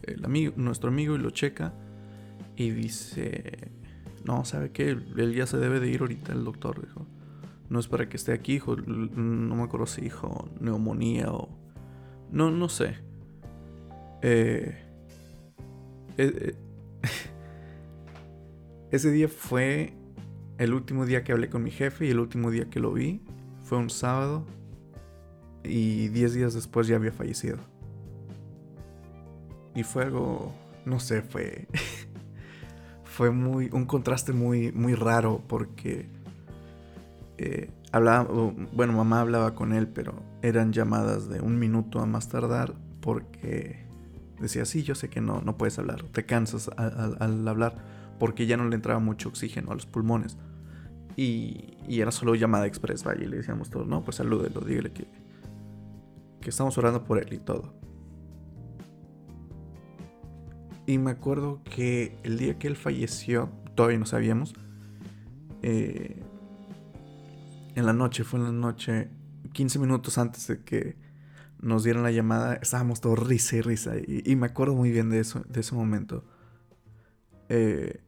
[0.55, 1.75] nuestro amigo y lo checa.
[2.55, 3.73] Y dice,
[4.25, 4.91] no, ¿sabe qué?
[4.91, 7.05] Él ya se debe de ir ahorita el doctor, dijo.
[7.69, 8.77] No es para que esté aquí, hijo.
[8.77, 11.49] No me acuerdo si dijo neumonía o...
[12.31, 12.99] No, no sé.
[14.23, 14.79] Eh,
[16.17, 16.55] eh, eh
[18.93, 19.93] ese día fue
[20.59, 23.23] el último día que hablé con mi jefe y el último día que lo vi.
[23.65, 24.47] Fue un sábado.
[25.65, 27.73] Y 10 días después ya había fallecido.
[29.75, 30.55] Y fue algo,
[30.85, 31.67] no sé, fue
[33.05, 36.09] fue muy un contraste muy muy raro porque
[37.39, 38.29] eh, hablaba,
[38.73, 43.85] bueno, mamá hablaba con él, pero eran llamadas de un minuto a más tardar porque
[44.41, 47.77] decía, sí, yo sé que no, no puedes hablar, te cansas al, hablar
[48.19, 50.37] porque ya no le entraba mucho oxígeno a los pulmones.
[51.17, 54.93] Y, y era solo llamada express, vaya, y le decíamos todo, no, pues salúdelo, dígale
[54.93, 55.07] que,
[56.41, 57.75] que estamos orando por él y todo.
[60.87, 64.55] Y me acuerdo que el día que él falleció, todavía no sabíamos,
[65.63, 66.21] eh,
[67.75, 69.09] en la noche, fue en la noche,
[69.53, 70.97] 15 minutos antes de que
[71.61, 73.93] nos dieran la llamada, estábamos todos risa y risa.
[73.97, 76.25] Y, me acuerdo muy bien de, eso, de ese momento.
[77.49, 78.01] Eh,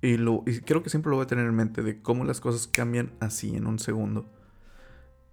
[0.00, 2.40] y, lo, y creo que siempre lo voy a tener en mente de cómo las
[2.40, 4.28] cosas cambian así en un segundo.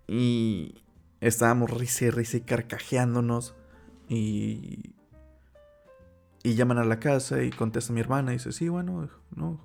[0.07, 0.75] Y
[1.21, 3.55] estábamos risa y risa y carcajeándonos.
[4.07, 4.93] Y,
[6.43, 9.59] y llaman a la casa y contesta mi hermana y dice, sí, bueno, no,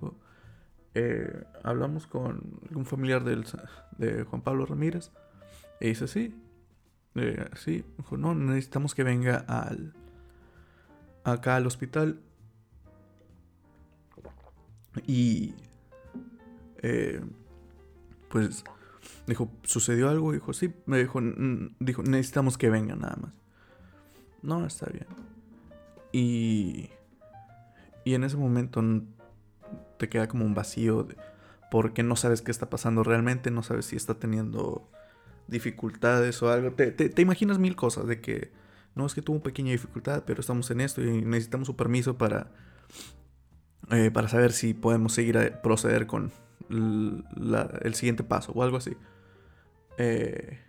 [0.94, 3.44] eh, hablamos con un familiar del,
[3.98, 5.10] de Juan Pablo Ramírez.
[5.80, 6.40] Y dice, sí.
[7.16, 9.92] Eh, sí, no, necesitamos que venga al,
[11.24, 12.20] acá al hospital.
[15.06, 15.54] Y...
[16.86, 17.22] Eh,
[18.28, 18.62] pues
[19.26, 20.32] Dijo, ¿sucedió algo?
[20.32, 20.74] Dijo, sí.
[20.86, 21.20] Me dijo,
[21.78, 23.34] dijo, necesitamos que venga nada más.
[24.42, 25.06] No, está bien.
[26.14, 26.90] Y.
[28.04, 28.82] Y en ese momento
[29.98, 31.08] te queda como un vacío
[31.72, 34.88] porque no sabes qué está pasando realmente, no sabes si está teniendo
[35.48, 36.70] dificultades o algo.
[36.70, 38.52] Te, te, imaginas mil cosas de que
[38.94, 42.16] no es que tuvo una pequeña dificultad, pero estamos en esto y necesitamos su permiso
[42.16, 42.52] para,
[43.90, 46.30] eh, para saber si podemos seguir a proceder con
[46.70, 48.92] el siguiente paso o algo así.
[49.98, 50.60] Eh,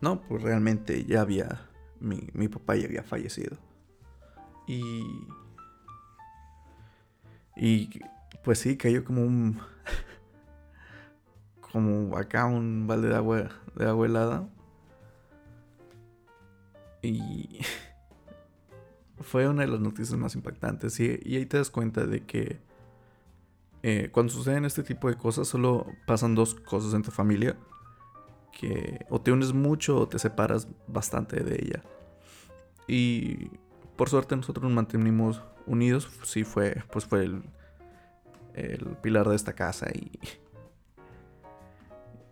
[0.00, 1.68] no, pues realmente ya había,
[2.00, 3.56] mi, mi papá ya había fallecido.
[4.66, 5.26] Y...
[7.56, 8.00] Y
[8.42, 9.60] pues sí, cayó como un...
[11.72, 14.48] como acá un balde de agua, de agua helada.
[17.02, 17.60] Y...
[19.24, 20.98] fue una de las noticias más impactantes.
[21.00, 22.60] Y, ahí te das cuenta de que
[23.82, 27.56] eh, cuando suceden este tipo de cosas solo pasan dos cosas en tu familia.
[28.52, 31.82] Que o te unes mucho o te separas bastante de ella.
[32.86, 33.50] Y
[33.96, 36.08] por suerte nosotros nos mantenimos unidos.
[36.22, 37.42] Sí fue, pues fue el,
[38.54, 40.18] el pilar de esta casa y...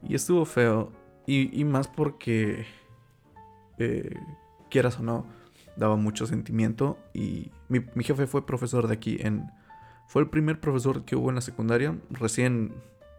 [0.05, 0.91] Y estuvo feo.
[1.27, 2.67] Y, más porque,
[3.79, 4.19] eh,
[4.69, 5.27] quieras o no,
[5.77, 6.99] daba mucho sentimiento.
[7.15, 9.49] Y mi, mi jefe fue profesor de aquí en
[10.13, 11.97] fue el primer profesor que hubo en la secundaria.
[12.11, 12.75] Recién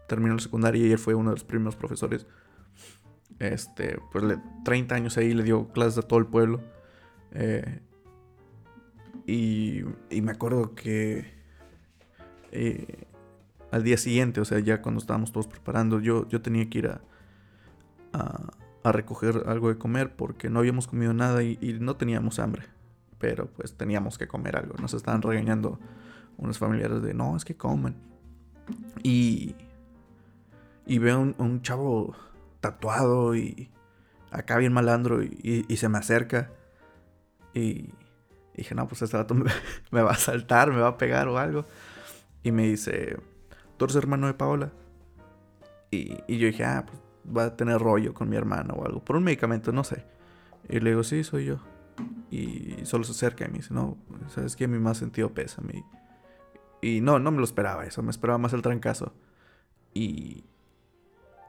[0.06, 2.24] terminó la secundaria y él fue uno de los primeros profesores.
[3.40, 6.60] Este, pues le, 30 años ahí, le dio clases a todo el pueblo.
[7.32, 7.80] Eh,
[9.26, 11.32] y, y, me acuerdo que
[12.52, 13.06] eh,
[13.70, 16.86] al día siguiente, o sea, ya cuando estábamos todos preparando, yo, yo tenía que ir
[16.88, 17.00] a,
[18.84, 22.62] a, recoger algo de comer porque no habíamos comido nada y, no teníamos hambre.
[23.18, 24.74] Pero pues teníamos que comer algo.
[24.80, 25.80] Nos estaban regañando
[26.36, 27.96] unos familiares de, no, es que comen.
[29.02, 29.56] Y,
[30.86, 32.14] y veo un, un chavo
[32.60, 33.70] tatuado y
[34.30, 36.50] acá bien malandro y, y, se me acerca.
[37.54, 37.90] Y,
[38.58, 39.34] dije, no, pues este vato
[39.90, 41.66] me, va a saltar, me va a pegar o algo.
[42.42, 43.16] Y me dice,
[43.76, 44.72] ¿tú eres hermano de Paola?
[45.90, 46.98] Y, y yo dije, ah, pues
[47.36, 49.04] va a tener rollo con mi hermano o algo.
[49.04, 50.04] Por un medicamento, no sé.
[50.68, 51.58] Y le digo, sí, soy yo.
[52.30, 53.96] Y solo se acerca y me dice, no,
[54.28, 55.62] sabes que mi más sentido pesa.
[56.82, 59.14] Y, y no, no me lo esperaba eso, me esperaba más el trancazo.
[59.92, 60.44] Y,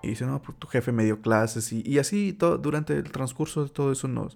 [0.03, 1.71] y dice, no, pues tu jefe me dio clases.
[1.73, 4.35] Y, y así todo, durante el transcurso de todo eso nos,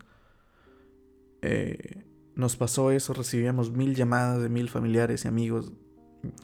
[1.42, 2.06] eh,
[2.40, 3.14] nos pasó eso.
[3.14, 5.74] Recibíamos mil llamadas de mil familiares y amigos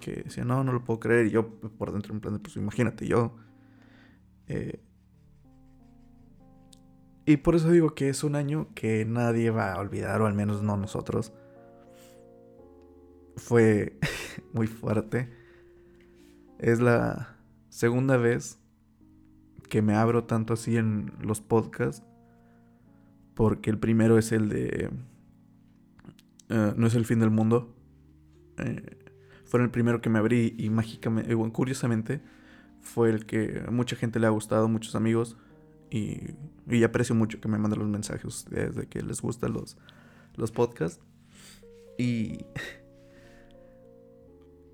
[0.01, 1.27] que decían, no, no lo puedo creer.
[1.27, 3.36] Y yo por dentro en plan, pues imagínate, yo...
[4.47, 4.81] Eh,
[7.25, 10.36] y por eso digo que es un año que nadie va a olvidar, o al
[10.36, 11.34] menos no nosotros.
[13.38, 13.97] Fue
[14.53, 15.34] muy fuerte.
[16.60, 17.36] Es la
[17.69, 18.60] segunda vez
[19.69, 22.03] que me abro tanto así en los podcasts.
[23.34, 24.89] Porque el primero es el de...
[26.49, 27.75] Eh, no es el fin del mundo.
[28.58, 28.97] Eh,
[29.45, 32.21] fue el primero que me abrí y mágicamente, eh, curiosamente,
[32.81, 35.38] fue el que mucha gente le ha gustado, muchos amigos.
[35.91, 36.36] Y,
[36.67, 39.77] y aprecio mucho que me manden los mensajes desde que les gustan los,
[40.36, 41.01] los podcasts.
[41.97, 42.39] Y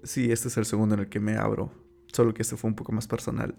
[0.03, 1.71] Sí, este es el segundo en el que me abro.
[2.12, 3.55] Solo que este fue un poco más personal.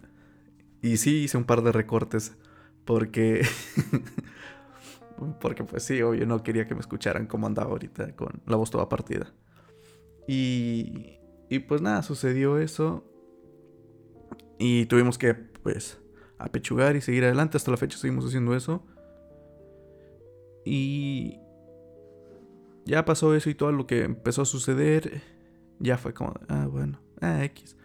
[0.82, 2.36] Y sí hice un par de recortes.
[2.84, 3.46] Porque.
[5.40, 8.70] porque, pues sí, obvio, no quería que me escucharan como andaba ahorita con la voz
[8.70, 9.32] toda partida.
[10.26, 11.18] Y.
[11.48, 13.04] Y pues nada, sucedió eso.
[14.58, 16.00] Y tuvimos que, pues,
[16.38, 17.56] apechugar y seguir adelante.
[17.56, 18.86] Hasta la fecha seguimos haciendo eso.
[20.64, 21.38] Y.
[22.84, 25.22] Ya pasó eso y todo lo que empezó a suceder
[25.82, 27.76] ya fue como, ah, bueno, ah, X.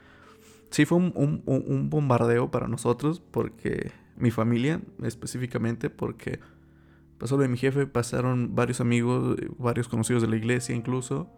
[0.69, 6.39] Sí fue un, bombardeo para nosotros, porque mi familia específicamente, porque
[7.17, 11.29] pasó lo de mi jefe, pasaron varios amigos, varios conocidos de la iglesia incluso,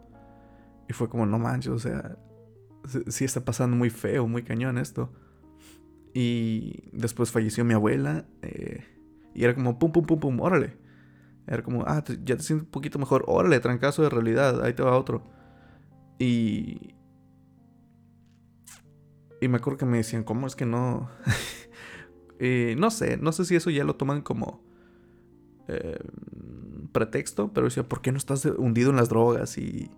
[0.88, 2.18] y fue como, no manches, o sea,
[3.08, 5.12] sí está pasando muy feo, muy cañón esto.
[6.12, 8.84] Y después falleció mi abuela, eh,
[9.34, 10.76] y era como, pum, pum, pum, pum, órale.
[11.46, 14.82] Era como, ah, ya te sientes un poquito mejor, órale, trancazo de realidad, ahí te
[14.82, 15.22] va otro.
[16.18, 16.94] Y.
[19.40, 21.08] Y me acuerdo que me decían, ¿cómo es que no?
[22.38, 24.69] eh, no sé, no sé si eso ya lo toman como
[25.68, 25.98] eh,
[26.92, 29.58] pretexto, pero decía, ¿por qué no estás hundido en las drogas?
[29.58, 29.90] Y,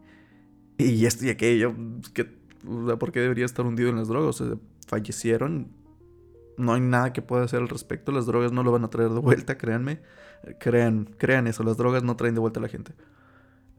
[0.79, 1.75] y esto y aquello.
[2.15, 4.43] Que, ¿Por qué debería estar hundido en las drogas?
[4.87, 5.69] Fallecieron.
[6.59, 8.13] No hay nada que pueda hacer al respecto.
[8.13, 10.01] Las drogas no lo van a traer de vuelta, créanme.
[10.59, 12.95] Crean, crean eso, las drogas no traen de vuelta a la gente.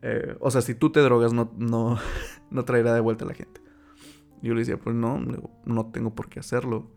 [0.01, 1.97] Eh, o sea, si tú te drogas, no, no,
[2.51, 3.61] no traerá de vuelta a la gente.
[4.41, 5.19] Yo le decía, pues no,
[5.65, 6.91] no tengo por qué hacerlo.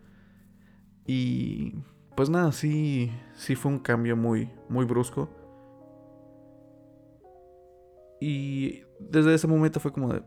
[1.06, 1.74] Y
[2.16, 5.28] pues nada, sí, sí fue un cambio muy, muy brusco.
[8.20, 10.22] Y desde ese momento fue como de,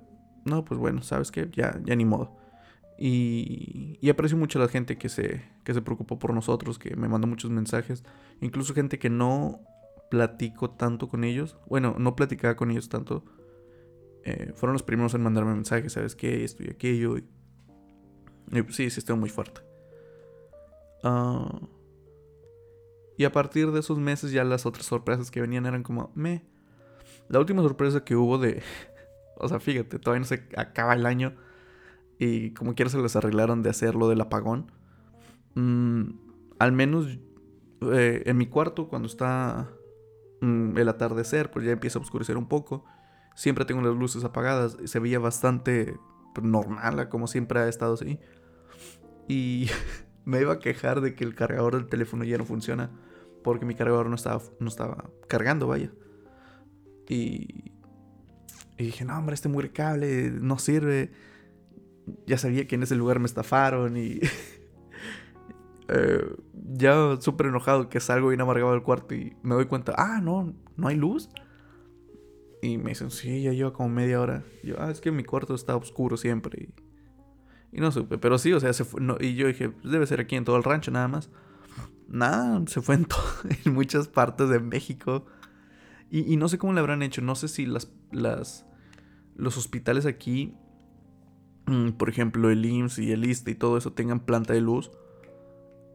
[0.45, 2.37] no, pues bueno, sabes que ya, ya ni modo.
[2.97, 6.95] Y, y, aprecio mucho a la gente que se, que se preocupó por nosotros, que
[6.95, 8.03] me mandó muchos mensajes.
[8.41, 9.61] Incluso gente que no
[10.09, 11.57] platico tanto con ellos.
[11.67, 13.23] Bueno, no platicaba con ellos tanto.
[14.25, 16.43] Eh, fueron los primeros en mandarme mensajes, ¿sabes qué?
[16.43, 17.17] Esto y aquello.
[17.17, 17.23] Y,
[18.61, 19.61] pues sí, sí, estoy muy fuerte.
[21.03, 21.61] Ah,
[23.19, 26.41] y a partir de esos meses ya las otras sorpresas que venían eran como, me.
[27.27, 28.63] La última sorpresa que hubo de...
[29.35, 31.35] o sea, fíjate, todavía no se acaba el año.
[32.17, 34.71] Y como quiera se les arreglaron de hacer lo del apagón.
[35.55, 36.11] Mm,
[36.59, 37.19] al menos
[37.81, 39.69] eh, en mi cuarto, cuando está
[40.39, 42.85] mm, el atardecer, pues ya empieza a oscurecer un poco.
[43.35, 44.77] Siempre tengo las luces apagadas.
[44.85, 45.99] Se veía bastante
[46.41, 48.17] normal, como siempre ha estado así.
[49.27, 49.69] Y
[50.23, 52.89] me iba a quejar de que el cargador del teléfono ya no funciona.
[53.43, 55.91] Porque mi cargador no estaba, no estaba cargando, vaya.
[57.07, 57.71] Y,
[58.77, 61.11] y dije, no, hombre, este mugre cable no sirve.
[62.25, 64.19] Ya sabía que en ese lugar me estafaron y...
[65.89, 66.35] eh,
[66.71, 70.53] ya súper enojado que salgo bien amargado del cuarto y me doy cuenta, ah, no,
[70.75, 71.29] no hay luz.
[72.61, 74.43] Y me dicen, sí, ya lleva como media hora.
[74.63, 76.69] Y yo, ah, es que mi cuarto está oscuro siempre.
[77.71, 80.05] Y, y no supe, pero sí, o sea, se fue, y yo dije, pues debe
[80.05, 81.29] ser aquí en todo el rancho nada más.
[82.09, 83.07] Nada, se fue en,
[83.65, 85.25] en muchas partes de México.
[86.11, 87.21] Y, no sé cómo le habrán hecho.
[87.21, 87.91] No sé si las,
[89.35, 90.55] los hospitales aquí,
[91.67, 94.89] mm, por ejemplo, el IMSS y el ISTE y todo eso tengan planta de luz.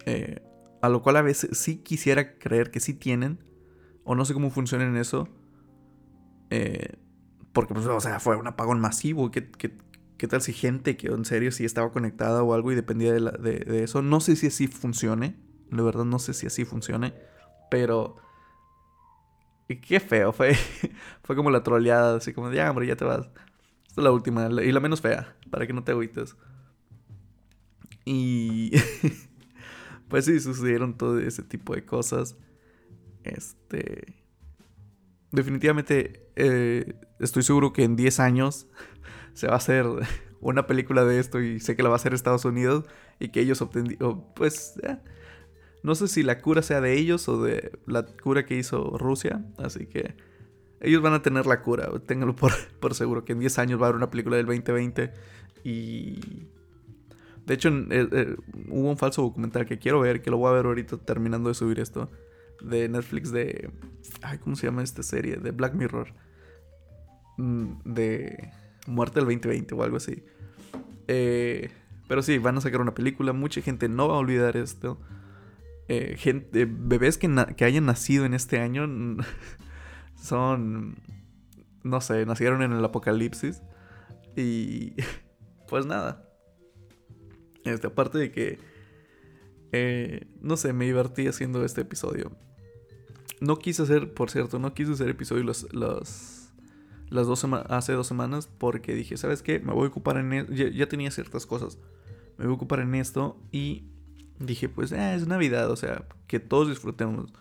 [0.07, 0.41] Eh,
[0.83, 3.41] a lo cual a veces sí quisiera creer que sí tienen.
[4.05, 5.29] O no sé cómo funciona en eso.
[6.51, 6.97] Eh,
[7.53, 9.33] porque, pues, o sea, fue un apagón masivo.
[9.33, 13.13] ¿Qué, qué, tal si gente que en serio sí estaba conectada o algo y dependía
[13.13, 14.01] de, de eso?
[14.01, 15.37] No sé si así funcione.
[15.77, 17.15] De verdad, no sé si así funcione.
[17.71, 18.17] Pero
[19.69, 20.55] qué feo, fue,
[21.23, 23.27] fue como la troleada, así como de, hombre, ya te vas.
[23.89, 26.37] Esta es la última y la menos fea, para que no te agüites.
[28.05, 28.73] Y
[30.09, 32.37] pues sí, sucedieron todo ese tipo de cosas.
[33.23, 34.15] Este...
[35.33, 38.69] Definitivamente eh, estoy seguro que en 10 años
[39.35, 39.87] se va a hacer
[40.41, 42.85] una película de esto y sé que la va a hacer Estados Unidos
[43.19, 44.75] y que ellos obtendrían, pues...
[45.85, 49.45] No sé si la cura sea de ellos o de la cura que hizo Rusia.
[49.59, 50.15] Así que
[50.81, 51.91] ellos van a tener la cura.
[52.07, 55.13] Ténganlo por, por seguro que en 10 años va a haber una película del 2020.
[55.63, 56.49] Y...
[57.45, 58.37] De hecho, eh, eh,
[58.71, 61.55] hubo un falso documental que quiero ver, que lo voy a ver ahorita terminando de
[61.55, 62.11] subir esto.
[62.63, 63.71] De Netflix de...
[64.23, 65.37] Ay, ¿cómo se llama esta serie?
[65.37, 66.15] De Black Mirror.
[67.37, 68.51] Mm, de
[68.87, 70.25] Muerte del 2020 o algo así.
[71.09, 71.71] Eh,
[72.09, 73.35] pero sí, van a sacar una película.
[73.35, 74.99] Mucha gente no va a olvidar esto.
[75.89, 76.17] Eh,
[76.69, 78.87] bebés que, que, hayan nacido en este año
[80.21, 80.97] son,
[81.83, 83.63] no sé, nacieron en el apocalipsis.
[84.37, 84.95] Y
[85.69, 86.29] pues nada.
[87.65, 88.59] Este, aparte de que,
[89.73, 92.33] eh, no sé, me divertí haciendo este episodio.
[93.41, 95.45] No quise hacer, por cierto, no quise hacer episodio
[97.27, 99.61] dos hace dos semanas porque dije, ¿sabes qué?
[99.61, 100.33] Me voy a ocupar en...
[100.33, 100.47] E-".
[100.51, 101.79] Ya, ya tenía ciertas cosas.
[102.39, 103.94] Me voy a ocupar en esto y
[104.39, 107.33] dije, pues eh, es Navidad, o sea, que todos disfrutemos.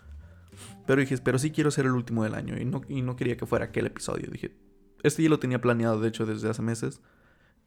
[0.86, 3.38] Pero dije, pero sí quiero ser el último del año y no, y no quería
[3.38, 4.30] que fuera aquel episodio.
[4.32, 4.56] Dije,
[5.02, 7.02] este ya lo tenía planeado, de hecho, desde hace meses.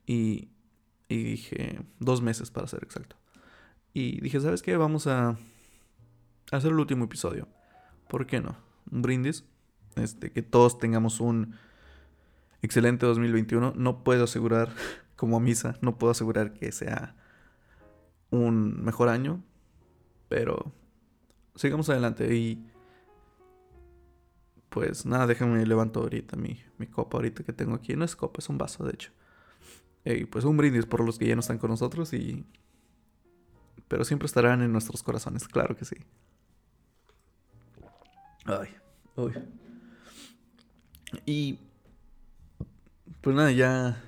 [0.07, 0.51] Y,
[1.09, 3.17] y dije, dos meses para ser exacto.
[3.93, 4.77] Y dije, ¿sabes qué?
[4.77, 5.39] Vamos a
[6.53, 7.49] hacer el último episodio.
[8.09, 8.57] ¿Por qué no?
[8.91, 9.45] Un brindis.
[9.97, 11.57] Este, que todos tengamos un
[12.63, 13.73] excelente 2021.
[13.77, 14.71] No puedo asegurar,
[15.17, 17.17] como misa, no puedo asegurar que sea
[18.31, 19.43] un mejor año.
[20.29, 20.73] Pero
[21.55, 22.67] sigamos adelante y
[24.69, 27.97] pues nada, déjenme levanto ahorita mi, mi, copa ahorita que tengo aquí.
[27.97, 29.11] No es copa, es un vaso de hecho.
[30.05, 32.45] Y pues un brindis por los que ya no están con nosotros y...
[33.89, 35.97] Pero siempre estarán en nuestros corazones, claro que sí.
[38.45, 38.69] Ay,
[39.17, 39.33] uy.
[41.25, 41.59] Y...
[43.21, 44.03] Pues nada, ya...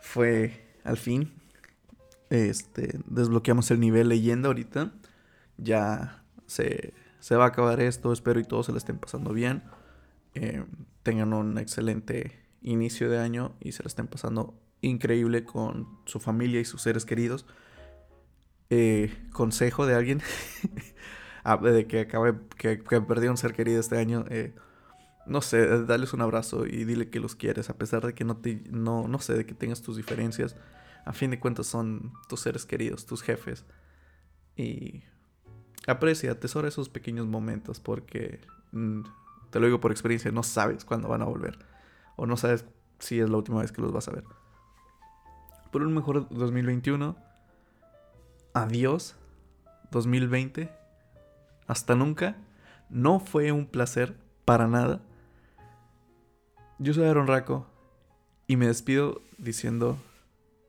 [0.00, 1.37] Fue al fin
[2.30, 4.92] este, desbloqueamos el nivel leyenda ahorita.
[5.56, 6.92] Ya se,
[7.32, 8.12] va a acabar esto.
[8.12, 9.62] Espero y todos se la estén pasando bien.
[10.34, 10.64] Eh,
[11.02, 16.60] tengan un excelente inicio de año y se la estén pasando increíble con su familia
[16.60, 17.46] y sus seres queridos.
[18.70, 20.20] Eh, consejo de alguien
[21.44, 22.82] ah, de que acabe que,
[23.28, 24.24] un ser querido este año.
[24.28, 24.54] Eh,
[25.26, 28.38] no sé, dales un abrazo y dile que los quieres, a pesar de que no
[28.38, 30.56] te, no, no sé, de que tengas tus diferencias
[31.08, 33.64] a fin de cuentas son tus seres queridos, tus jefes.
[34.56, 35.04] Y
[35.86, 38.42] aprecia, atesora esos pequeños momentos porque,
[38.72, 39.00] mm,
[39.48, 41.58] te lo digo por experiencia, no sabes cuándo van a volver.
[42.16, 42.66] O no sabes
[42.98, 44.24] si es la última vez que los vas a ver.
[45.72, 47.16] Por un mejor 2021.
[48.52, 49.16] Adiós.
[49.90, 50.70] 2020.
[51.66, 52.36] Hasta nunca.
[52.90, 55.00] No fue un placer para nada.
[56.78, 57.66] Yo soy Aaron Raco
[58.46, 59.96] y me despido diciendo,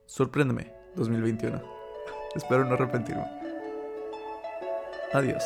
[0.10, 1.62] sorpréndeme 2021.
[2.36, 3.26] Espero no arrepentirme.
[5.14, 5.44] Adiós.